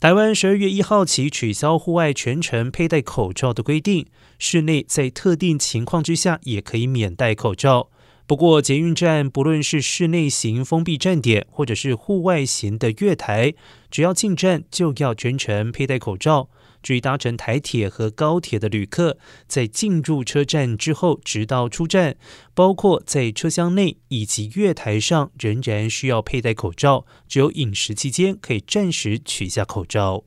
[0.00, 4.06] 台湾十二月一号起取消户外全程佩戴口罩的规定，
[4.38, 7.90] 室内在特定情况之下也可以免戴口罩。
[8.28, 13.54] 不过，捷运站不论是室内型封闭站点，或者是户外型的月台，
[13.90, 16.50] 只要进站就要全程佩戴口罩。
[16.82, 22.18] 至于搭乘台铁和高铁的旅客，在进入车站之后，直到出站，
[22.52, 27.06] 包括在车厢内以及月台上，仍然需要佩戴口罩。
[27.26, 30.24] 只有饮食期间可以暂时取下口罩。